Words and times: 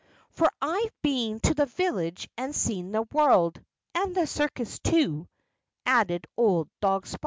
"For 0.31 0.49
I've 0.59 0.89
been 1.03 1.41
to 1.41 1.53
the 1.53 1.67
village 1.67 2.27
and 2.35 2.55
seen 2.55 2.91
the 2.91 3.03
world 3.13 3.63
and 3.93 4.15
the 4.15 4.25
circus, 4.25 4.79
too," 4.79 5.27
added 5.85 6.25
old 6.35 6.69
dog 6.81 7.05
Spot. 7.05 7.19